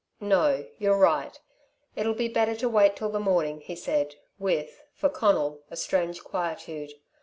"No. 0.19 0.65
You're 0.79 0.97
right. 0.97 1.39
It'll 1.95 2.15
be 2.15 2.27
better 2.27 2.55
to 2.55 2.67
wait 2.67 2.95
till 2.95 3.11
the 3.11 3.19
morning," 3.19 3.61
he 3.61 3.75
said, 3.75 4.15
with, 4.39 4.81
for 4.95 5.09
Conal, 5.09 5.61
a 5.69 5.77
strange 5.77 6.23
quietude. 6.23 6.93